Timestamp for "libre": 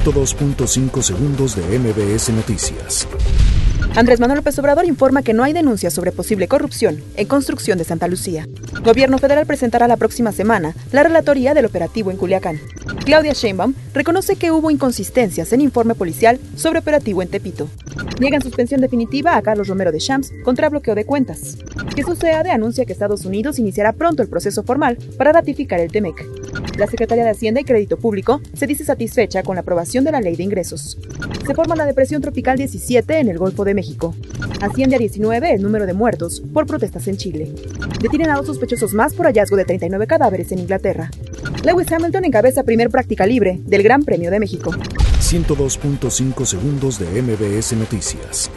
43.24-43.60